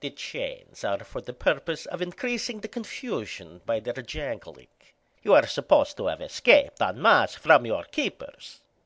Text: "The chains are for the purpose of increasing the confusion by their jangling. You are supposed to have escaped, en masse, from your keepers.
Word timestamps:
"The 0.00 0.10
chains 0.10 0.84
are 0.84 1.02
for 1.02 1.22
the 1.22 1.32
purpose 1.32 1.86
of 1.86 2.02
increasing 2.02 2.60
the 2.60 2.68
confusion 2.68 3.62
by 3.64 3.80
their 3.80 3.94
jangling. 4.02 4.66
You 5.22 5.32
are 5.32 5.46
supposed 5.46 5.96
to 5.96 6.08
have 6.08 6.20
escaped, 6.20 6.82
en 6.82 7.00
masse, 7.00 7.36
from 7.36 7.64
your 7.64 7.84
keepers. 7.84 8.60